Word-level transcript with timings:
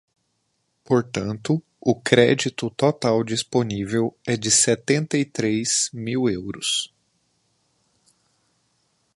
Portanto, 0.83 1.61
o 1.79 1.93
crédito 1.93 2.71
total 2.71 3.23
disponível 3.23 4.17
é 4.25 4.35
de 4.35 4.49
setenta 4.49 5.15
e 5.15 5.23
três 5.23 5.91
mil 5.93 6.27
euros. 6.27 6.91